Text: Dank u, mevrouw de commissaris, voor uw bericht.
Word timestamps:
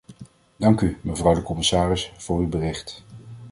Dank 0.55 0.81
u, 0.81 0.97
mevrouw 1.01 1.33
de 1.35 1.41
commissaris, 1.43 2.11
voor 2.17 2.39
uw 2.39 2.49
bericht. 2.49 3.03